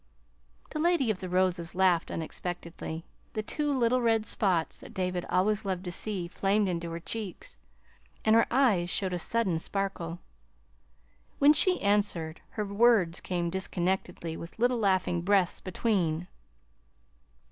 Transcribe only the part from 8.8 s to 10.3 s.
showed a sudden sparkle.